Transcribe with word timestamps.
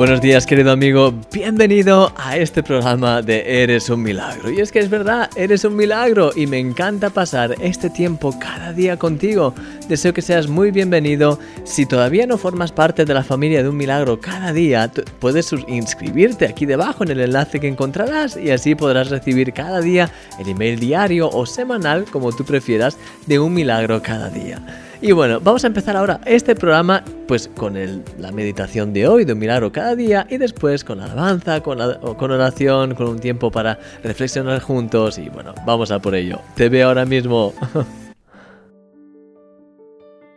Buenos 0.00 0.22
días 0.22 0.46
querido 0.46 0.72
amigo, 0.72 1.12
bienvenido 1.30 2.10
a 2.16 2.38
este 2.38 2.62
programa 2.62 3.20
de 3.20 3.62
Eres 3.62 3.90
un 3.90 4.02
Milagro. 4.02 4.50
Y 4.50 4.58
es 4.58 4.72
que 4.72 4.78
es 4.78 4.88
verdad, 4.88 5.28
eres 5.36 5.62
un 5.66 5.76
milagro 5.76 6.30
y 6.34 6.46
me 6.46 6.58
encanta 6.58 7.10
pasar 7.10 7.54
este 7.60 7.90
tiempo 7.90 8.34
cada 8.40 8.72
día 8.72 8.96
contigo. 8.96 9.54
Deseo 9.90 10.14
que 10.14 10.22
seas 10.22 10.48
muy 10.48 10.70
bienvenido. 10.70 11.38
Si 11.64 11.84
todavía 11.84 12.26
no 12.26 12.38
formas 12.38 12.72
parte 12.72 13.04
de 13.04 13.12
la 13.12 13.22
familia 13.22 13.62
de 13.62 13.68
un 13.68 13.76
milagro 13.76 14.18
cada 14.18 14.54
día, 14.54 14.90
puedes 15.18 15.52
inscribirte 15.68 16.46
aquí 16.46 16.64
debajo 16.64 17.04
en 17.04 17.10
el 17.10 17.20
enlace 17.20 17.60
que 17.60 17.68
encontrarás 17.68 18.38
y 18.38 18.52
así 18.52 18.74
podrás 18.74 19.10
recibir 19.10 19.52
cada 19.52 19.82
día 19.82 20.10
el 20.38 20.48
email 20.48 20.80
diario 20.80 21.28
o 21.28 21.44
semanal, 21.44 22.06
como 22.10 22.32
tú 22.32 22.46
prefieras, 22.46 22.96
de 23.26 23.38
un 23.38 23.52
milagro 23.52 24.00
cada 24.00 24.30
día. 24.30 24.62
Y 25.02 25.12
bueno, 25.12 25.40
vamos 25.40 25.64
a 25.64 25.66
empezar 25.66 25.96
ahora 25.96 26.20
este 26.26 26.54
programa 26.54 27.02
pues 27.26 27.48
con 27.48 27.74
la 28.18 28.32
meditación 28.32 28.92
de 28.92 29.08
hoy, 29.08 29.24
de 29.24 29.32
un 29.32 29.38
milagro 29.38 29.72
cada 29.72 29.96
día, 29.96 30.26
y 30.28 30.36
después 30.36 30.84
con 30.84 31.00
alabanza, 31.00 31.62
con, 31.62 31.78
con 32.16 32.30
oración, 32.30 32.94
con 32.94 33.08
un 33.08 33.18
tiempo 33.18 33.50
para 33.50 33.78
reflexionar 34.04 34.60
juntos. 34.60 35.16
Y 35.16 35.30
bueno, 35.30 35.54
vamos 35.64 35.90
a 35.90 36.00
por 36.00 36.14
ello. 36.14 36.40
Te 36.54 36.68
veo 36.68 36.88
ahora 36.88 37.06
mismo. 37.06 37.54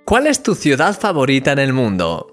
¿Cuál 0.05 0.27
es 0.27 0.41
tu 0.41 0.55
ciudad 0.55 0.97
favorita 0.97 1.51
en 1.51 1.59
el 1.59 1.73
mundo? 1.73 2.29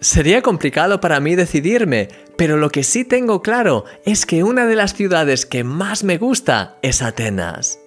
Sería 0.00 0.40
complicado 0.42 1.00
para 1.00 1.18
mí 1.18 1.34
decidirme, 1.34 2.08
pero 2.36 2.58
lo 2.58 2.70
que 2.70 2.84
sí 2.84 3.04
tengo 3.04 3.42
claro 3.42 3.84
es 4.04 4.26
que 4.26 4.44
una 4.44 4.66
de 4.66 4.76
las 4.76 4.94
ciudades 4.94 5.46
que 5.46 5.64
más 5.64 6.04
me 6.04 6.18
gusta 6.18 6.76
es 6.82 7.02
Atenas. 7.02 7.78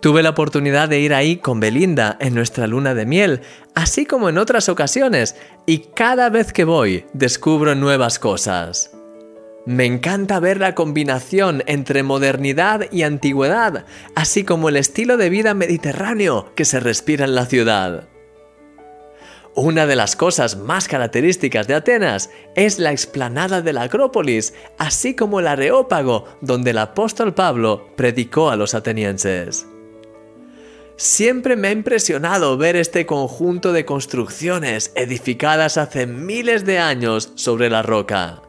Tuve 0.00 0.22
la 0.22 0.30
oportunidad 0.30 0.88
de 0.88 1.00
ir 1.00 1.14
ahí 1.14 1.36
con 1.36 1.60
Belinda 1.60 2.16
en 2.20 2.34
nuestra 2.34 2.66
luna 2.66 2.94
de 2.94 3.06
miel, 3.06 3.40
así 3.74 4.06
como 4.06 4.28
en 4.28 4.38
otras 4.38 4.68
ocasiones, 4.68 5.36
y 5.66 5.78
cada 5.94 6.30
vez 6.30 6.52
que 6.52 6.64
voy 6.64 7.04
descubro 7.12 7.74
nuevas 7.74 8.18
cosas. 8.18 8.92
Me 9.66 9.84
encanta 9.84 10.40
ver 10.40 10.58
la 10.58 10.74
combinación 10.74 11.62
entre 11.66 12.02
modernidad 12.02 12.90
y 12.90 13.02
antigüedad, 13.02 13.84
así 14.14 14.42
como 14.44 14.68
el 14.68 14.76
estilo 14.76 15.16
de 15.16 15.30
vida 15.30 15.54
mediterráneo 15.54 16.52
que 16.54 16.64
se 16.64 16.80
respira 16.80 17.24
en 17.24 17.34
la 17.34 17.46
ciudad. 17.46 18.09
Una 19.62 19.86
de 19.86 19.94
las 19.94 20.16
cosas 20.16 20.56
más 20.56 20.88
características 20.88 21.66
de 21.66 21.74
Atenas 21.74 22.30
es 22.54 22.78
la 22.78 22.92
explanada 22.92 23.60
de 23.60 23.74
la 23.74 23.82
Acrópolis, 23.82 24.54
así 24.78 25.14
como 25.14 25.38
el 25.38 25.46
Areópago, 25.46 26.24
donde 26.40 26.70
el 26.70 26.78
apóstol 26.78 27.34
Pablo 27.34 27.90
predicó 27.94 28.48
a 28.48 28.56
los 28.56 28.72
atenienses. 28.72 29.66
Siempre 30.96 31.56
me 31.56 31.68
ha 31.68 31.72
impresionado 31.72 32.56
ver 32.56 32.74
este 32.74 33.04
conjunto 33.04 33.74
de 33.74 33.84
construcciones 33.84 34.92
edificadas 34.94 35.76
hace 35.76 36.06
miles 36.06 36.64
de 36.64 36.78
años 36.78 37.32
sobre 37.34 37.68
la 37.68 37.82
roca. 37.82 38.40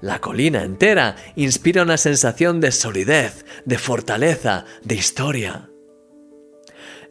La 0.00 0.20
colina 0.20 0.64
entera 0.64 1.14
inspira 1.36 1.84
una 1.84 1.96
sensación 1.96 2.60
de 2.60 2.72
solidez, 2.72 3.44
de 3.66 3.78
fortaleza, 3.78 4.64
de 4.82 4.96
historia. 4.96 5.68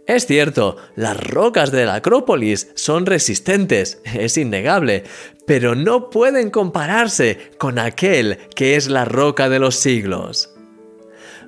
Es 0.05 0.25
cierto, 0.25 0.75
las 0.95 1.17
rocas 1.17 1.71
de 1.71 1.85
la 1.85 1.95
Acrópolis 1.95 2.71
son 2.75 3.05
resistentes, 3.05 4.01
es 4.13 4.37
innegable, 4.37 5.03
pero 5.45 5.75
no 5.75 6.09
pueden 6.09 6.49
compararse 6.49 7.51
con 7.57 7.79
aquel 7.79 8.37
que 8.55 8.75
es 8.75 8.89
la 8.89 9.05
roca 9.05 9.49
de 9.49 9.59
los 9.59 9.75
siglos. 9.75 10.53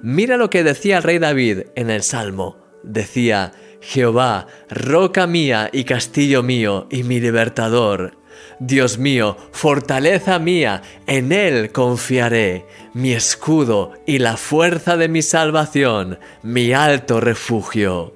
Mira 0.02 0.38
lo 0.38 0.50
que 0.50 0.64
decía 0.64 0.98
el 0.98 1.04
rey 1.04 1.20
David 1.20 1.64
en 1.76 1.90
el 1.90 2.04
Salmo. 2.04 2.58
Decía, 2.84 3.54
Jehová, 3.82 4.48
roca 4.70 5.28
mía 5.28 5.70
y 5.72 5.84
castillo 5.84 6.44
mío 6.44 6.88
y 6.90 7.04
mi 7.04 7.20
libertador. 7.20 8.18
Dios 8.60 8.98
mío, 8.98 9.38
fortaleza 9.52 10.40
mía, 10.40 10.82
en 11.08 11.32
Él 11.32 11.72
confiaré, 11.72 12.66
mi 12.94 13.14
escudo 13.14 13.94
y 14.06 14.20
la 14.20 14.38
fuerza 14.38 14.98
de 14.98 15.10
mi 15.10 15.22
salvación, 15.22 16.20
mi 16.42 16.74
alto 16.74 17.20
refugio. 17.20 18.15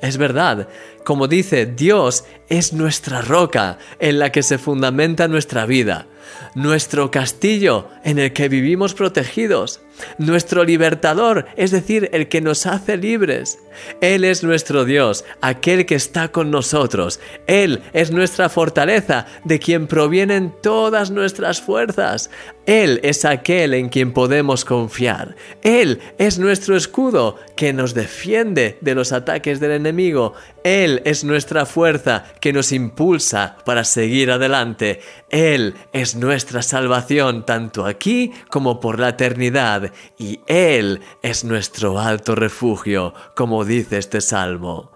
Es 0.00 0.16
verdad, 0.18 0.68
como 1.04 1.28
dice, 1.28 1.66
Dios 1.66 2.24
es 2.48 2.72
nuestra 2.72 3.22
roca 3.22 3.78
en 3.98 4.18
la 4.18 4.32
que 4.32 4.42
se 4.42 4.58
fundamenta 4.58 5.28
nuestra 5.28 5.66
vida, 5.66 6.06
nuestro 6.54 7.10
castillo 7.10 7.88
en 8.04 8.18
el 8.18 8.32
que 8.32 8.48
vivimos 8.48 8.94
protegidos, 8.94 9.80
nuestro 10.18 10.64
libertador, 10.64 11.46
es 11.56 11.70
decir, 11.70 12.10
el 12.12 12.28
que 12.28 12.40
nos 12.40 12.66
hace 12.66 12.96
libres. 12.96 13.58
Él 14.00 14.24
es 14.24 14.44
nuestro 14.44 14.84
Dios, 14.84 15.24
aquel 15.40 15.86
que 15.86 15.94
está 15.94 16.28
con 16.28 16.50
nosotros. 16.50 17.20
Él 17.46 17.82
es 17.92 18.10
nuestra 18.10 18.48
fortaleza, 18.48 19.26
de 19.44 19.58
quien 19.58 19.86
provienen 19.86 20.54
todas 20.62 21.10
nuestras 21.10 21.60
fuerzas. 21.60 22.30
Él 22.66 23.00
es 23.02 23.24
aquel 23.24 23.74
en 23.74 23.88
quien 23.88 24.12
podemos 24.12 24.64
confiar. 24.64 25.36
Él 25.62 26.00
es 26.18 26.38
nuestro 26.38 26.76
escudo 26.76 27.36
que 27.56 27.72
nos 27.72 27.94
defiende 27.94 28.78
de 28.80 28.94
los 28.94 29.12
ataques 29.12 29.60
del 29.60 29.72
enemigo. 29.72 30.34
Él 30.62 31.02
es 31.04 31.24
nuestra 31.24 31.66
fuerza 31.66 32.24
que 32.40 32.52
nos 32.52 32.72
impulsa 32.72 33.56
para 33.66 33.84
seguir 33.84 34.30
adelante. 34.30 35.00
Él 35.34 35.74
es 35.92 36.14
nuestra 36.14 36.62
salvación 36.62 37.44
tanto 37.44 37.86
aquí 37.86 38.32
como 38.50 38.78
por 38.78 39.00
la 39.00 39.08
eternidad. 39.08 39.92
Y 40.16 40.38
Él 40.46 41.00
es 41.22 41.42
nuestro 41.42 41.98
alto 41.98 42.36
refugio, 42.36 43.14
como 43.34 43.64
dice 43.64 43.98
este 43.98 44.20
salmo. 44.20 44.92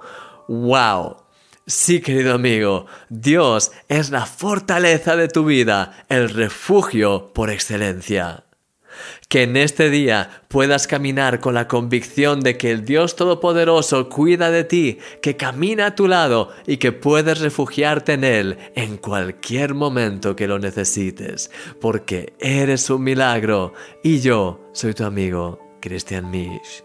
¡Wow! 0.47 1.17
Sí, 1.67 2.01
querido 2.01 2.35
amigo, 2.35 2.87
Dios 3.09 3.73
es 3.89 4.11
la 4.11 4.27
fortaleza 4.27 5.17
de 5.17 5.27
tu 5.27 5.45
vida, 5.45 6.05
el 6.09 6.31
refugio 6.31 7.33
por 7.35 7.51
excelencia. 7.51 8.45
Que 9.29 9.43
en 9.43 9.59
este 9.59 9.91
día 9.91 10.43
puedas 10.49 10.87
caminar 10.87 11.39
con 11.41 11.53
la 11.53 11.69
convicción 11.69 12.41
de 12.41 12.57
que 12.57 12.71
el 12.71 12.87
Dios 12.87 13.15
Todopoderoso 13.15 14.09
cuida 14.09 14.51
de 14.51 14.65
ti, 14.65 14.99
que 15.21 15.37
camina 15.37 15.87
a 15.87 15.95
tu 15.95 16.09
lado 16.09 16.49
y 16.67 16.79
que 16.79 16.93
puedes 16.93 17.39
refugiarte 17.39 18.15
en 18.15 18.25
Él 18.25 18.57
en 18.75 18.97
cualquier 18.97 19.75
momento 19.75 20.35
que 20.35 20.49
lo 20.49 20.59
necesites, 20.59 21.51
porque 21.79 22.33
eres 22.39 22.89
un 22.89 23.05
milagro 23.05 23.75
y 24.03 24.21
yo 24.21 24.71
soy 24.73 24.95
tu 24.95 25.05
amigo, 25.05 25.61
Christian 25.83 26.31
Misch. 26.31 26.83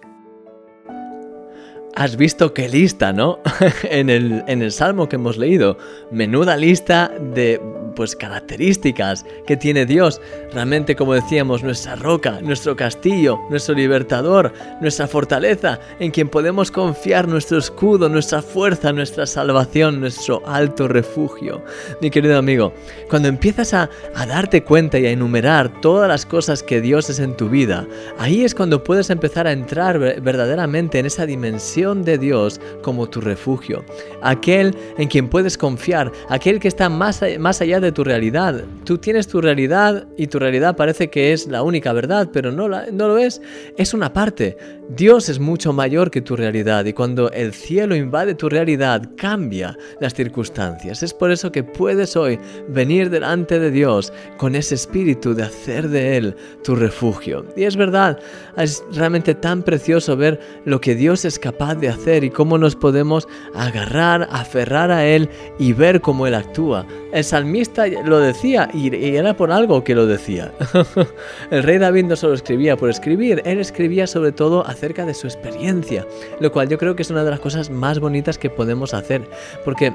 Has 1.95 2.17
visto 2.17 2.53
qué 2.53 2.67
lista, 2.67 3.13
¿no? 3.13 3.39
en, 3.83 4.09
el, 4.09 4.43
en 4.47 4.63
el 4.63 4.71
salmo 4.71 5.07
que 5.07 5.15
hemos 5.15 5.37
leído. 5.37 5.77
Menuda 6.11 6.57
lista 6.57 7.09
de 7.19 7.61
pues 7.93 8.15
características 8.15 9.25
que 9.45 9.57
tiene 9.57 9.85
Dios. 9.85 10.21
Realmente, 10.53 10.95
como 10.95 11.13
decíamos, 11.13 11.63
nuestra 11.63 11.95
roca, 11.95 12.39
nuestro 12.41 12.75
castillo, 12.75 13.39
nuestro 13.49 13.75
libertador, 13.75 14.53
nuestra 14.81 15.07
fortaleza, 15.07 15.79
en 15.99 16.11
quien 16.11 16.29
podemos 16.29 16.71
confiar 16.71 17.27
nuestro 17.27 17.57
escudo, 17.57 18.09
nuestra 18.09 18.41
fuerza, 18.41 18.91
nuestra 18.93 19.25
salvación, 19.25 19.99
nuestro 19.99 20.41
alto 20.45 20.87
refugio. 20.87 21.63
Mi 22.01 22.09
querido 22.09 22.37
amigo, 22.37 22.73
cuando 23.09 23.27
empiezas 23.27 23.73
a, 23.73 23.89
a 24.15 24.25
darte 24.25 24.63
cuenta 24.63 24.99
y 24.99 25.05
a 25.05 25.11
enumerar 25.11 25.81
todas 25.81 26.07
las 26.07 26.25
cosas 26.25 26.63
que 26.63 26.81
Dios 26.81 27.09
es 27.09 27.19
en 27.19 27.35
tu 27.35 27.49
vida, 27.49 27.87
ahí 28.17 28.43
es 28.43 28.55
cuando 28.55 28.83
puedes 28.83 29.09
empezar 29.09 29.47
a 29.47 29.51
entrar 29.51 29.99
verdaderamente 29.99 30.99
en 30.99 31.05
esa 31.05 31.25
dimensión 31.25 32.03
de 32.03 32.17
Dios 32.17 32.59
como 32.81 33.09
tu 33.09 33.21
refugio. 33.21 33.83
Aquel 34.21 34.75
en 34.97 35.07
quien 35.07 35.29
puedes 35.29 35.57
confiar, 35.57 36.11
aquel 36.29 36.59
que 36.59 36.67
está 36.67 36.89
más, 36.89 37.21
más 37.39 37.61
allá 37.61 37.79
de 37.79 37.82
tu 37.91 38.03
realidad. 38.03 38.63
Tú 38.85 38.97
tienes 38.97 39.27
tu 39.27 39.41
realidad 39.41 40.07
y 40.17 40.27
tu 40.27 40.39
realidad 40.39 40.75
parece 40.75 41.09
que 41.09 41.33
es 41.33 41.47
la 41.47 41.63
única 41.63 41.93
verdad, 41.93 42.29
pero 42.31 42.51
no, 42.51 42.67
no 42.67 43.07
lo 43.07 43.17
es. 43.17 43.41
Es 43.77 43.93
una 43.93 44.13
parte. 44.13 44.57
Dios 44.89 45.29
es 45.29 45.39
mucho 45.39 45.71
mayor 45.71 46.11
que 46.11 46.21
tu 46.21 46.35
realidad 46.35 46.83
y 46.83 46.91
cuando 46.91 47.31
el 47.31 47.53
cielo 47.53 47.95
invade 47.95 48.35
tu 48.35 48.49
realidad 48.49 49.09
cambia 49.15 49.77
las 50.01 50.13
circunstancias. 50.13 51.01
Es 51.01 51.13
por 51.13 51.31
eso 51.31 51.51
que 51.53 51.63
puedes 51.63 52.17
hoy 52.17 52.37
venir 52.67 53.09
delante 53.09 53.59
de 53.59 53.71
Dios 53.71 54.11
con 54.37 54.55
ese 54.55 54.75
espíritu 54.75 55.33
de 55.33 55.43
hacer 55.43 55.87
de 55.87 56.17
Él 56.17 56.35
tu 56.65 56.75
refugio. 56.75 57.45
Y 57.55 57.63
es 57.63 57.77
verdad, 57.77 58.19
es 58.57 58.83
realmente 58.91 59.33
tan 59.33 59.63
precioso 59.63 60.17
ver 60.17 60.39
lo 60.65 60.81
que 60.81 60.95
Dios 60.95 61.23
es 61.23 61.39
capaz 61.39 61.75
de 61.75 61.87
hacer 61.87 62.25
y 62.25 62.29
cómo 62.29 62.57
nos 62.57 62.75
podemos 62.75 63.27
agarrar, 63.55 64.27
aferrar 64.31 64.91
a 64.91 65.05
Él 65.05 65.29
y 65.59 65.71
ver 65.71 66.01
cómo 66.01 66.27
Él 66.27 66.35
actúa. 66.35 66.85
El 67.13 67.23
salmista 67.23 67.87
lo 67.87 68.19
decía 68.19 68.69
y, 68.73 68.93
era 69.15 69.37
por 69.37 69.51
algo 69.51 69.83
que 69.83 69.95
lo 69.95 70.07
decía. 70.07 70.51
el 71.51 71.63
rey 71.63 71.77
David 71.77 72.13
solo 72.15 72.33
escribía 72.33 72.75
por 72.75 72.89
escribir, 72.89 73.41
él 73.45 73.59
escribía 73.59 74.07
sobre 74.07 74.31
todo 74.31 74.67
de 74.83 75.13
su 75.13 75.27
experiencia, 75.27 76.05
lo 76.41 76.51
cual 76.51 76.67
yo 76.67 76.77
creo 76.77 76.95
que 76.95 77.03
es 77.03 77.09
una 77.09 77.23
de 77.23 77.31
las 77.31 77.39
cosas 77.39 77.69
más 77.69 77.99
bonitas 77.99 78.37
que 78.37 78.49
podemos 78.49 78.93
hacer, 78.93 79.21
porque 79.63 79.93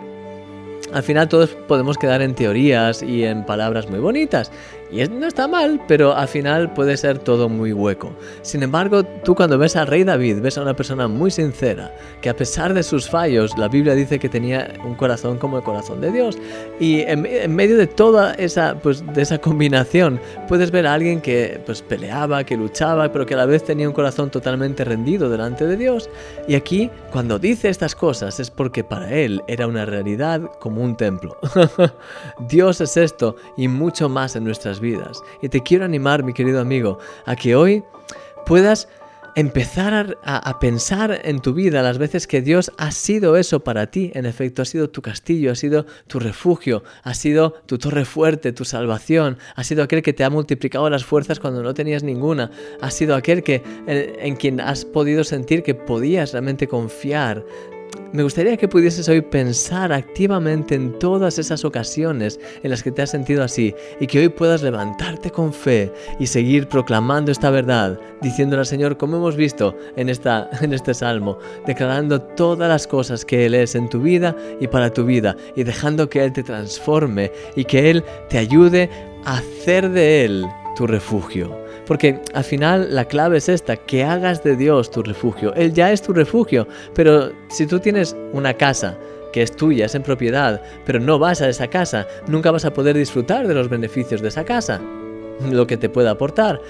al 0.94 1.02
final 1.02 1.28
todos 1.28 1.50
podemos 1.50 1.98
quedar 1.98 2.22
en 2.22 2.34
teorías 2.34 3.02
y 3.02 3.24
en 3.24 3.44
palabras 3.44 3.90
muy 3.90 3.98
bonitas. 3.98 4.50
Y 4.90 5.06
no 5.08 5.26
está 5.26 5.46
mal, 5.46 5.80
pero 5.86 6.14
al 6.14 6.28
final 6.28 6.72
puede 6.72 6.96
ser 6.96 7.18
todo 7.18 7.48
muy 7.48 7.72
hueco. 7.72 8.10
Sin 8.42 8.62
embargo, 8.62 9.04
tú 9.04 9.34
cuando 9.34 9.58
ves 9.58 9.76
al 9.76 9.86
rey 9.86 10.02
David, 10.02 10.40
ves 10.40 10.56
a 10.56 10.62
una 10.62 10.74
persona 10.74 11.08
muy 11.08 11.30
sincera, 11.30 11.94
que 12.22 12.30
a 12.30 12.36
pesar 12.36 12.72
de 12.72 12.82
sus 12.82 13.08
fallos, 13.08 13.56
la 13.58 13.68
Biblia 13.68 13.94
dice 13.94 14.18
que 14.18 14.28
tenía 14.28 14.72
un 14.84 14.94
corazón 14.94 15.36
como 15.38 15.58
el 15.58 15.62
corazón 15.62 16.00
de 16.00 16.10
Dios. 16.10 16.38
Y 16.80 17.00
en, 17.02 17.54
medio 17.54 17.76
de 17.76 17.86
toda 17.86 18.32
esa, 18.34 18.76
pues, 18.82 19.04
de 19.14 19.22
esa 19.22 19.38
combinación, 19.38 20.20
puedes 20.48 20.70
ver 20.70 20.86
a 20.86 20.94
alguien 20.94 21.20
que 21.20 21.60
pues, 21.66 21.82
peleaba, 21.82 22.44
que 22.44 22.56
luchaba, 22.56 23.12
pero 23.12 23.26
que 23.26 23.34
a 23.34 23.38
la 23.38 23.46
vez 23.46 23.64
tenía 23.64 23.88
un 23.88 23.94
corazón 23.94 24.30
totalmente 24.30 24.84
rendido 24.84 25.28
delante 25.28 25.66
de 25.66 25.76
Dios. 25.76 26.08
Y 26.46 26.54
aquí, 26.54 26.90
cuando 27.12 27.38
dice 27.38 27.68
estas 27.68 27.94
cosas, 27.94 28.40
es 28.40 28.50
porque 28.50 28.84
para 28.84 29.12
él 29.12 29.42
era 29.48 29.66
una 29.66 29.84
realidad 29.84 30.40
como 30.58 30.82
un 30.82 30.96
templo. 30.96 31.36
Dios 32.48 32.80
es 32.80 32.96
esto 32.96 33.36
y 33.56 33.68
mucho 33.68 34.08
más 34.08 34.34
en 34.34 34.44
nuestras 34.44 34.77
vidas. 34.80 35.22
Y 35.42 35.48
te 35.48 35.62
quiero 35.62 35.84
animar, 35.84 36.22
mi 36.22 36.32
querido 36.32 36.60
amigo, 36.60 36.98
a 37.26 37.36
que 37.36 37.54
hoy 37.54 37.82
puedas 38.46 38.88
empezar 39.38 40.18
a, 40.24 40.58
pensar 40.58 41.20
en 41.22 41.38
tu 41.38 41.54
vida 41.54 41.80
las 41.80 41.98
veces 41.98 42.26
que 42.26 42.42
Dios 42.42 42.72
ha 42.76 42.90
sido 42.90 43.36
eso 43.36 43.60
para 43.60 43.88
ti. 43.88 44.10
En 44.14 44.26
efecto, 44.26 44.62
ha 44.62 44.64
sido 44.64 44.90
tu 44.90 45.00
castillo, 45.00 45.52
ha 45.52 45.54
sido 45.54 45.86
tu 46.08 46.18
refugio, 46.18 46.82
ha 47.04 47.14
sido 47.14 47.52
tu 47.66 47.78
torre 47.78 48.04
fuerte, 48.04 48.52
tu 48.52 48.64
salvación, 48.64 49.38
ha 49.54 49.62
sido 49.62 49.84
aquel 49.84 50.02
que 50.02 50.12
te 50.12 50.24
ha 50.24 50.30
multiplicado 50.30 50.90
las 50.90 51.04
fuerzas 51.04 51.38
cuando 51.38 51.62
no 51.62 51.72
tenías 51.72 52.02
ninguna, 52.02 52.50
ha 52.80 52.90
sido 52.90 53.14
aquel 53.14 53.44
que 53.44 53.62
en 53.86 54.34
quien 54.34 54.60
has 54.60 54.84
podido 54.84 55.22
sentir 55.22 55.62
que 55.62 55.76
podías 55.76 56.32
realmente 56.32 56.66
confiar 56.66 57.44
me 58.12 58.22
gustaría 58.22 58.56
que 58.56 58.68
pudieses 58.68 59.06
hoy 59.10 59.20
pensar 59.20 59.92
activamente 59.92 60.74
en 60.74 60.98
todas 60.98 61.38
esas 61.38 61.64
ocasiones 61.64 62.40
en 62.62 62.70
las 62.70 62.82
que 62.82 62.90
te 62.90 63.02
has 63.02 63.10
sentido 63.10 63.44
así 63.44 63.74
y 64.00 64.06
que 64.06 64.20
hoy 64.20 64.28
puedas 64.30 64.62
levantarte 64.62 65.30
con 65.30 65.52
fe 65.52 65.92
y 66.18 66.26
seguir 66.26 66.68
proclamando 66.68 67.30
esta 67.30 67.50
verdad, 67.50 68.00
diciéndole 68.22 68.60
al 68.60 68.66
Señor, 68.66 68.96
como 68.96 69.18
hemos 69.18 69.36
visto 69.36 69.76
en, 69.96 70.08
esta, 70.08 70.48
en 70.62 70.72
este 70.72 70.94
salmo, 70.94 71.38
declarando 71.66 72.22
todas 72.22 72.68
las 72.68 72.86
cosas 72.86 73.26
que 73.26 73.44
Él 73.44 73.54
es 73.54 73.74
en 73.74 73.90
tu 73.90 74.00
vida 74.00 74.34
y 74.58 74.68
para 74.68 74.90
tu 74.90 75.04
vida 75.04 75.36
y 75.54 75.64
dejando 75.64 76.08
que 76.08 76.24
Él 76.24 76.32
te 76.32 76.42
transforme 76.42 77.30
y 77.56 77.64
que 77.64 77.90
Él 77.90 78.04
te 78.30 78.38
ayude 78.38 78.88
a 79.24 79.38
hacer 79.38 79.90
de 79.90 80.24
Él 80.24 80.46
tu 80.76 80.86
refugio. 80.86 81.67
Porque 81.88 82.20
al 82.34 82.44
final 82.44 82.94
la 82.94 83.06
clave 83.06 83.38
es 83.38 83.48
esta, 83.48 83.76
que 83.76 84.04
hagas 84.04 84.44
de 84.44 84.56
Dios 84.56 84.90
tu 84.90 85.02
refugio. 85.02 85.54
Él 85.54 85.72
ya 85.72 85.90
es 85.90 86.02
tu 86.02 86.12
refugio, 86.12 86.68
pero 86.94 87.32
si 87.48 87.66
tú 87.66 87.80
tienes 87.80 88.14
una 88.32 88.52
casa 88.52 88.98
que 89.32 89.42
es 89.42 89.56
tuya, 89.56 89.86
es 89.86 89.94
en 89.94 90.02
propiedad, 90.02 90.62
pero 90.84 91.00
no 91.00 91.18
vas 91.18 91.40
a 91.40 91.48
esa 91.48 91.68
casa, 91.68 92.06
nunca 92.26 92.50
vas 92.50 92.66
a 92.66 92.74
poder 92.74 92.96
disfrutar 92.96 93.48
de 93.48 93.54
los 93.54 93.70
beneficios 93.70 94.20
de 94.20 94.28
esa 94.28 94.44
casa, 94.44 94.80
lo 95.50 95.66
que 95.66 95.78
te 95.78 95.88
pueda 95.88 96.10
aportar 96.10 96.60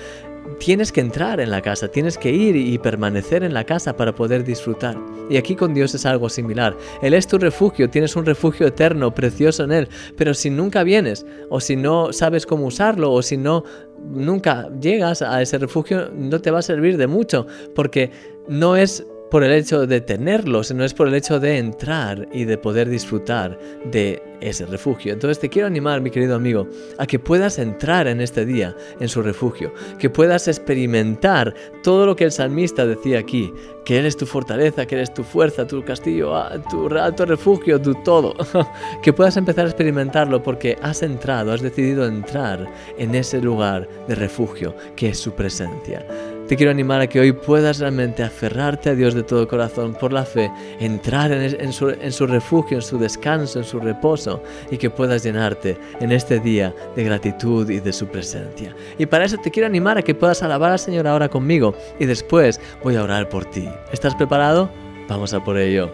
tienes 0.58 0.92
que 0.92 1.00
entrar 1.00 1.40
en 1.40 1.50
la 1.50 1.62
casa, 1.62 1.88
tienes 1.88 2.18
que 2.18 2.32
ir 2.32 2.56
y 2.56 2.78
permanecer 2.78 3.44
en 3.44 3.54
la 3.54 3.64
casa 3.64 3.96
para 3.96 4.14
poder 4.14 4.44
disfrutar. 4.44 4.96
Y 5.30 5.36
aquí 5.36 5.54
con 5.54 5.74
Dios 5.74 5.94
es 5.94 6.06
algo 6.06 6.28
similar. 6.28 6.76
Él 7.02 7.14
es 7.14 7.26
tu 7.26 7.38
refugio, 7.38 7.90
tienes 7.90 8.16
un 8.16 8.24
refugio 8.24 8.66
eterno, 8.66 9.14
precioso 9.14 9.64
en 9.64 9.72
Él, 9.72 9.88
pero 10.16 10.34
si 10.34 10.50
nunca 10.50 10.82
vienes, 10.82 11.26
o 11.50 11.60
si 11.60 11.76
no 11.76 12.12
sabes 12.12 12.46
cómo 12.46 12.66
usarlo, 12.66 13.12
o 13.12 13.22
si 13.22 13.36
no 13.36 13.64
nunca 14.10 14.68
llegas 14.80 15.22
a 15.22 15.42
ese 15.42 15.58
refugio, 15.58 16.10
no 16.14 16.40
te 16.40 16.50
va 16.50 16.60
a 16.60 16.62
servir 16.62 16.96
de 16.96 17.06
mucho, 17.06 17.46
porque 17.74 18.10
no 18.48 18.76
es 18.76 19.04
por 19.30 19.44
el 19.44 19.52
hecho 19.52 19.86
de 19.86 20.00
tenerlo, 20.00 20.64
sino 20.64 20.84
es 20.84 20.94
por 20.94 21.08
el 21.08 21.14
hecho 21.14 21.40
de 21.40 21.58
entrar 21.58 22.28
y 22.32 22.44
de 22.44 22.58
poder 22.58 22.88
disfrutar 22.88 23.58
de 23.90 24.22
ese 24.40 24.66
refugio. 24.66 25.12
Entonces 25.12 25.38
te 25.38 25.48
quiero 25.48 25.66
animar, 25.66 26.00
mi 26.00 26.10
querido 26.10 26.36
amigo, 26.36 26.68
a 26.98 27.06
que 27.06 27.18
puedas 27.18 27.58
entrar 27.58 28.06
en 28.06 28.20
este 28.20 28.44
día 28.44 28.74
en 29.00 29.08
su 29.08 29.22
refugio, 29.22 29.72
que 29.98 30.10
puedas 30.10 30.48
experimentar 30.48 31.54
todo 31.82 32.06
lo 32.06 32.16
que 32.16 32.24
el 32.24 32.32
salmista 32.32 32.86
decía 32.86 33.18
aquí, 33.18 33.52
que 33.84 33.98
Él 33.98 34.06
es 34.06 34.16
tu 34.16 34.26
fortaleza, 34.26 34.86
que 34.86 34.96
eres 34.96 35.12
tu 35.12 35.24
fuerza, 35.24 35.66
tu 35.66 35.84
castillo, 35.84 36.36
ah, 36.36 36.62
tu 36.70 36.88
alto 36.88 37.24
refugio, 37.24 37.80
tu 37.80 37.94
todo. 38.02 38.34
que 39.02 39.12
puedas 39.12 39.36
empezar 39.36 39.64
a 39.64 39.68
experimentarlo 39.68 40.42
porque 40.42 40.76
has 40.82 41.02
entrado, 41.02 41.52
has 41.52 41.62
decidido 41.62 42.06
entrar 42.06 42.70
en 42.98 43.14
ese 43.14 43.40
lugar 43.40 43.88
de 44.06 44.14
refugio 44.14 44.74
que 44.94 45.10
es 45.10 45.18
su 45.18 45.32
presencia. 45.32 46.06
Te 46.48 46.56
quiero 46.56 46.70
animar 46.70 47.02
a 47.02 47.06
que 47.06 47.20
hoy 47.20 47.32
puedas 47.32 47.78
realmente 47.78 48.22
aferrarte 48.22 48.88
a 48.88 48.94
Dios 48.94 49.12
de 49.12 49.22
todo 49.22 49.46
corazón 49.46 49.92
por 49.92 50.14
la 50.14 50.24
fe, 50.24 50.50
entrar 50.80 51.30
en, 51.30 51.72
su, 51.74 51.94
su 52.08 52.26
refugio, 52.26 52.78
en 52.78 52.82
su 52.82 52.98
descanso, 52.98 53.58
en 53.58 53.66
su 53.66 53.78
reposo 53.78 54.42
y 54.70 54.78
que 54.78 54.88
puedas 54.88 55.22
llenarte 55.22 55.76
en 56.00 56.10
este 56.10 56.40
día 56.40 56.74
de 56.96 57.04
gratitud 57.04 57.68
y 57.68 57.80
de 57.80 57.92
su 57.92 58.06
presencia. 58.06 58.74
Y 58.96 59.04
para 59.04 59.26
eso 59.26 59.36
te 59.36 59.50
quiero 59.50 59.66
animar 59.66 59.98
a 59.98 60.02
que 60.02 60.14
puedas 60.14 60.42
alabar 60.42 60.72
al 60.72 60.78
Señor 60.78 61.06
ahora 61.06 61.28
conmigo 61.28 61.74
y 62.00 62.06
después 62.06 62.58
voy 62.82 62.96
a 62.96 63.02
orar 63.02 63.28
por 63.28 63.44
ti. 63.44 63.68
¿Estás 63.92 64.14
preparado? 64.14 64.70
Vamos 65.06 65.34
a 65.34 65.44
por 65.44 65.58
ello. 65.58 65.92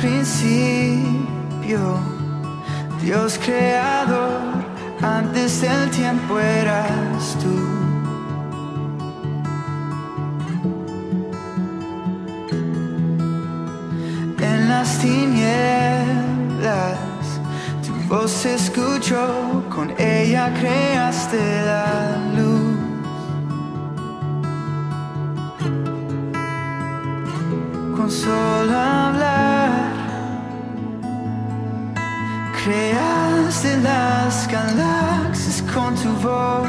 Principio, 0.00 1.78
Dios 3.02 3.38
creador, 3.42 4.40
antes 5.02 5.60
del 5.60 5.90
tiempo 5.90 6.38
eras 6.38 7.36
tú. 7.40 7.56
En 14.38 14.68
las 14.68 14.98
tinieblas, 14.98 15.28
tu 17.84 17.92
voz 18.08 18.30
se 18.30 18.54
escuchó, 18.54 19.64
con 19.74 19.92
ella 19.98 20.52
creaste 20.60 21.38
la 21.64 22.18
luz. 22.36 22.76
Con 27.96 28.10
solo 28.10 28.76
hablar 28.76 29.45
Creaste 32.66 33.76
las 33.76 34.48
galaxias 34.48 35.62
con 35.72 35.94
tu 35.94 36.10
voz 36.14 36.66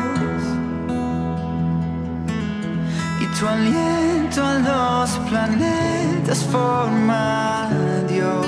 y 3.19 3.25
tu 3.35 3.47
aliento 3.47 4.43
a 4.45 4.59
los 4.59 5.09
planetas 5.27 6.43
forma 6.51 7.67
Dios. 8.07 8.45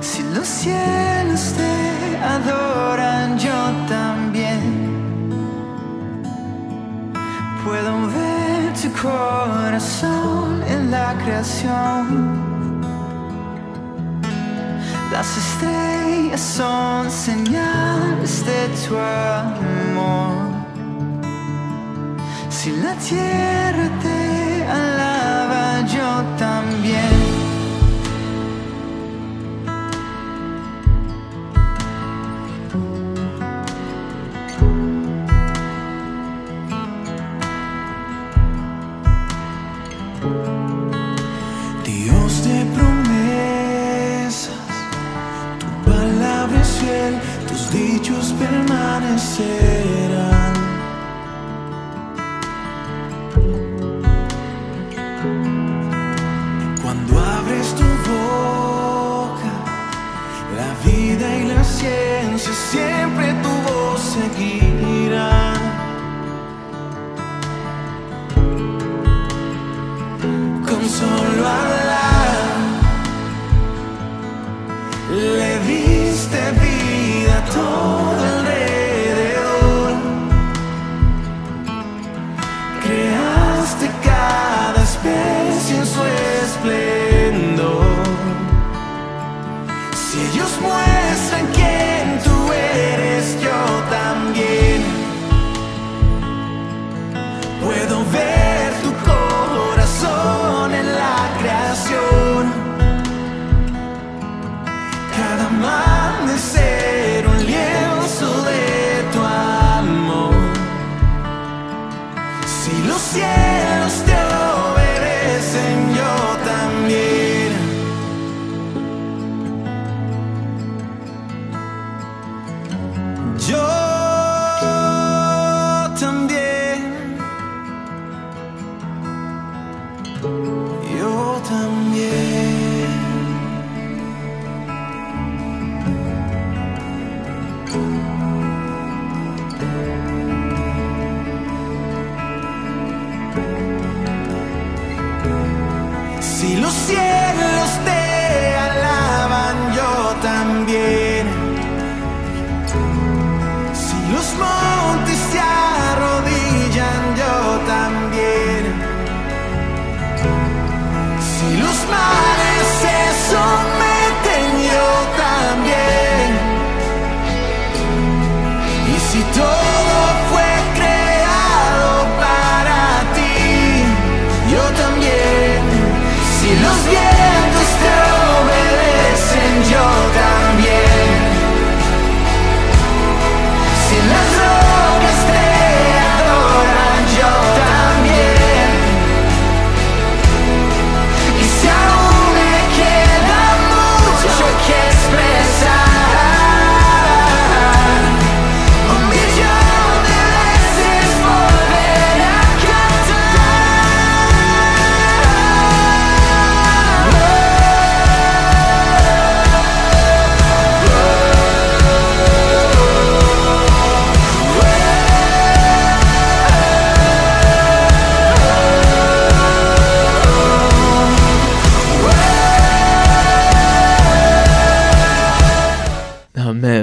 Si 0.00 0.24
los 0.34 0.48
cielos 0.48 1.54
te 1.56 2.18
adoran, 2.18 3.38
yo 3.38 3.60
también 3.88 4.60
puedo 7.64 7.92
ver 8.08 8.72
tu 8.82 8.90
corazón 9.00 10.64
en 10.66 10.90
la 10.90 11.14
creación. 11.22 12.37
Las 15.18 15.36
estrellas 15.36 16.40
son 16.40 17.10
señales 17.10 18.46
de 18.46 18.68
tu 18.86 18.96
amor. 18.96 20.36
Si 22.48 22.70
la 22.70 22.94
tierra 22.94 23.88
te 24.00 24.17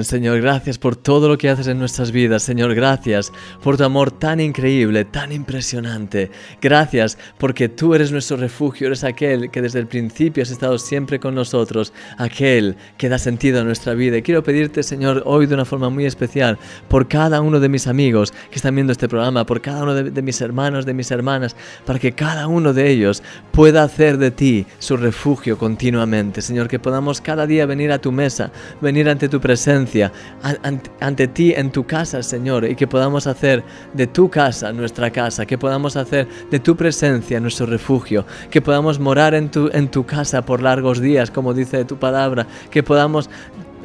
Señor, 0.05 0.39
gracias 0.39 0.77
por 0.77 0.95
todo 0.95 1.27
lo 1.27 1.37
que 1.37 1.49
haces 1.49 1.65
en 1.67 1.79
nuestras 1.79 2.11
vidas, 2.11 2.43
Señor, 2.43 2.75
gracias 2.75 3.33
por 3.63 3.75
tu 3.75 3.83
amor 3.83 4.11
tan 4.11 4.39
increíble, 4.39 5.03
tan 5.03 5.31
impresionante. 5.31 6.29
Gracias 6.61 7.17
porque 7.39 7.69
tú 7.69 7.95
eres 7.95 8.11
nuestro 8.11 8.37
refugio, 8.37 8.85
eres 8.85 9.03
aquel 9.03 9.49
que 9.49 9.63
desde 9.63 9.79
el 9.79 9.87
principio 9.87 10.43
has 10.43 10.51
estado 10.51 10.77
siempre 10.77 11.19
con 11.19 11.33
nosotros, 11.33 11.91
aquel 12.19 12.75
que 12.97 13.09
da 13.09 13.17
sentido 13.17 13.61
a 13.61 13.63
nuestra 13.63 13.95
vida. 13.95 14.17
Y 14.17 14.21
quiero 14.21 14.43
pedirte, 14.43 14.83
Señor, 14.83 15.23
hoy 15.25 15.47
de 15.47 15.55
una 15.55 15.65
forma 15.65 15.89
muy 15.89 16.05
especial, 16.05 16.59
por 16.87 17.07
cada 17.07 17.41
uno 17.41 17.59
de 17.59 17.69
mis 17.69 17.87
amigos 17.87 18.31
que 18.51 18.57
están 18.57 18.75
viendo 18.75 18.91
este 18.91 19.09
programa, 19.09 19.45
por 19.45 19.59
cada 19.59 19.81
uno 19.81 19.95
de, 19.95 20.11
de 20.11 20.21
mis 20.21 20.39
hermanos, 20.39 20.85
de 20.85 20.93
mis 20.93 21.09
hermanas, 21.09 21.55
para 21.83 21.97
que 21.97 22.11
cada 22.11 22.47
uno 22.47 22.73
de 22.73 22.91
ellos 22.91 23.23
pueda 23.51 23.83
hacer 23.83 24.19
de 24.19 24.29
ti 24.29 24.67
su 24.77 24.97
refugio 24.97 25.57
continuamente. 25.57 26.43
Señor, 26.43 26.67
que 26.67 26.77
podamos 26.77 27.21
cada 27.21 27.47
día 27.47 27.65
venir 27.65 27.91
a 27.91 27.99
tu 27.99 28.11
mesa, 28.11 28.51
venir 28.81 29.09
ante 29.09 29.29
tu 29.29 29.41
presencia, 29.41 29.94
an- 30.03 30.57
ante, 30.63 30.91
ante 30.99 31.27
ti 31.27 31.53
en 31.55 31.71
tu 31.71 31.85
casa, 31.85 32.21
Señor, 32.23 32.65
y 32.65 32.75
que 32.75 32.87
podamos 32.87 33.27
hacer 33.27 33.63
de 33.93 34.07
tu 34.07 34.29
casa 34.29 34.71
nuestra 34.73 35.09
casa, 35.11 35.45
que 35.45 35.57
podamos 35.57 35.95
hacer 35.95 36.27
de 36.51 36.59
tu 36.59 36.75
presencia 36.75 37.39
nuestro 37.39 37.65
refugio, 37.65 38.25
que 38.49 38.61
podamos 38.61 38.99
morar 38.99 39.33
en 39.33 39.49
tu, 39.49 39.69
en 39.73 39.89
tu 39.89 40.05
casa 40.05 40.43
por 40.45 40.61
largos 40.61 40.99
días, 41.01 41.31
como 41.31 41.53
dice 41.53 41.85
tu 41.85 41.97
palabra, 41.97 42.45
que 42.69 42.83
podamos 42.83 43.29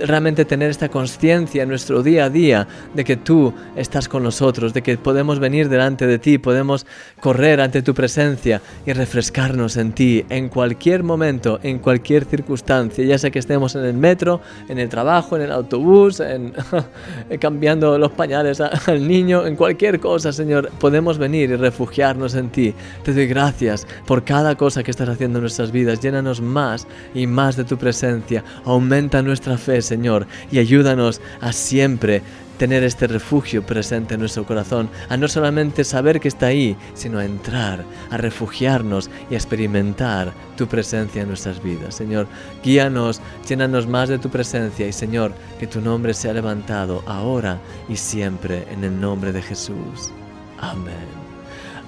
realmente 0.07 0.45
tener 0.45 0.71
esta 0.71 0.89
conciencia 0.89 1.63
en 1.63 1.69
nuestro 1.69 2.03
día 2.03 2.25
a 2.25 2.31
día 2.31 2.67
de 2.95 3.05
que 3.05 3.17
tú 3.17 3.53
estás 3.77 4.09
con 4.09 4.23
nosotros, 4.23 4.73
de 4.75 4.83
que 4.83 4.97
podemos 4.99 5.39
venir 5.39 5.69
delante 5.69 6.07
de 6.07 6.19
ti, 6.19 6.39
podemos 6.39 6.87
correr 7.21 7.61
ante 7.61 7.83
tu 7.83 7.95
presencia 7.95 8.61
y 8.87 8.93
refrescarnos 8.93 9.77
en 9.77 9.93
ti 9.93 10.25
en 10.29 10.49
cualquier 10.49 11.03
momento, 11.03 11.61
en 11.63 11.79
cualquier 11.79 12.25
circunstancia, 12.25 13.05
ya 13.05 13.19
sea 13.19 13.31
que 13.31 13.39
estemos 13.39 13.75
en 13.75 13.85
el 13.85 13.95
metro, 13.95 14.41
en 14.69 14.79
el 14.79 14.89
trabajo, 14.89 15.37
en 15.37 15.43
el 15.43 15.53
autobús, 15.53 16.21
en 16.21 16.53
cambiando 17.41 17.99
los 17.99 18.13
pañales 18.13 18.61
al 18.61 19.07
niño, 19.07 19.47
en 19.47 19.57
cualquier 19.57 20.01
cosa, 20.01 20.33
Señor, 20.33 20.71
podemos 20.79 21.19
venir 21.19 21.51
y 21.51 21.57
refugiarnos 21.57 22.35
en 22.35 22.51
ti. 22.51 22.75
Te 23.03 23.13
doy 23.13 23.27
gracias 23.27 23.87
por 24.07 24.25
cada 24.25 24.55
cosa 24.57 24.83
que 24.83 24.91
estás 24.91 25.09
haciendo 25.09 25.39
en 25.39 25.43
nuestras 25.43 25.73
vidas. 25.73 26.01
Llénanos 26.01 26.41
más 26.41 26.87
y 27.15 27.27
más 27.27 27.57
de 27.57 27.65
tu 27.65 27.77
presencia. 27.77 28.45
Aumenta 28.65 29.23
nuestra 29.23 29.57
fe, 29.59 29.83
Señor, 29.91 30.29
y 30.53 30.61
ayúdanos 30.61 31.21
a 31.41 31.53
siempre 31.53 32.23
tener 32.59 32.85
este 32.85 33.09
refugio 33.09 33.65
presente 33.67 34.15
en 34.15 34.21
nuestro 34.21 34.47
corazón, 34.47 34.89
a 35.09 35.17
no 35.17 35.27
solamente 35.27 35.83
saber 35.83 36.21
que 36.21 36.29
está 36.29 36.47
ahí, 36.47 36.77
sino 36.95 37.19
a 37.19 37.25
entrar, 37.25 37.85
a 38.09 38.17
refugiarnos 38.17 39.11
y 39.31 39.35
a 39.35 39.37
experimentar 39.37 40.33
tu 40.57 40.69
presencia 40.69 41.23
en 41.23 41.29
nuestras 41.29 41.61
vidas. 41.61 41.97
Señor, 41.97 42.29
guíanos, 42.63 43.21
llénanos 43.49 43.89
más 43.89 44.09
de 44.09 44.19
tu 44.19 44.29
presencia 44.29 44.87
y 44.87 44.93
Señor, 44.93 45.33
que 45.59 45.67
tu 45.67 45.81
nombre 45.81 46.15
sea 46.15 46.35
levantado 46.35 47.03
ahora 47.07 47.59
y 47.89 47.97
siempre 47.97 48.65
en 48.71 48.85
el 48.85 49.01
nombre 49.01 49.33
de 49.33 49.43
Jesús. 49.43 50.13
Amén. 50.61 51.20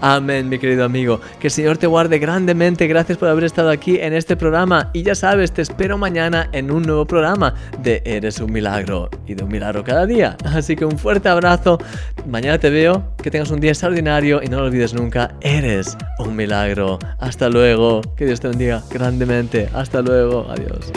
Amén, 0.04 0.48
mi 0.48 0.58
querido 0.58 0.84
amigo. 0.84 1.20
Que 1.38 1.46
el 1.46 1.52
Señor 1.52 1.78
te 1.78 1.86
guarde 1.86 2.18
grandemente. 2.18 2.88
Gracias 2.88 3.16
por 3.16 3.28
haber 3.28 3.44
estado 3.44 3.70
aquí 3.70 4.00
en 4.00 4.14
este 4.14 4.36
programa. 4.36 4.90
Y 4.92 5.04
ya 5.04 5.14
sabes, 5.14 5.52
te 5.52 5.62
espero 5.62 5.96
mañana 5.96 6.48
en 6.50 6.72
un 6.72 6.82
nuevo 6.82 7.06
programa 7.06 7.54
de 7.80 8.02
Eres 8.04 8.40
un 8.40 8.52
milagro 8.52 9.08
y 9.28 9.34
de 9.34 9.44
un 9.44 9.50
milagro 9.52 9.84
cada 9.84 10.04
día. 10.04 10.36
Así 10.44 10.74
que 10.74 10.84
un 10.84 10.98
fuerte 10.98 11.28
abrazo. 11.28 11.78
Mañana 12.26 12.58
te 12.58 12.68
veo. 12.70 13.14
Que 13.22 13.30
tengas 13.30 13.52
un 13.52 13.60
día 13.60 13.70
extraordinario 13.70 14.42
y 14.42 14.48
no 14.48 14.58
lo 14.58 14.66
olvides 14.66 14.92
nunca. 14.92 15.36
Eres 15.40 15.96
un 16.18 16.34
milagro. 16.34 16.98
Hasta 17.20 17.48
luego. 17.48 18.00
Que 18.16 18.26
Dios 18.26 18.40
te 18.40 18.48
bendiga 18.48 18.82
grandemente. 18.90 19.68
Hasta 19.72 20.02
luego. 20.02 20.50
Adiós. 20.50 20.90